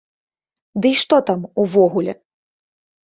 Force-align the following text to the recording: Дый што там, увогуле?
Дый 0.85 0.93
што 1.01 1.15
там, 1.29 1.43
увогуле? 1.65 2.13